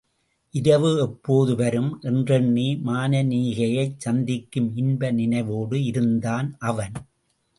இரவு 0.53 0.99
எப்போது 0.99 1.55
வரும்? 1.55 1.99
என்றெண்ணி 2.01 2.79
மானனீகையைச் 2.85 3.97
சந்திக்கும் 3.97 4.69
இன்ப 4.75 5.11
நினைவோடு 5.11 5.83
இருந்தான் 5.83 6.55
அவன். 6.59 6.95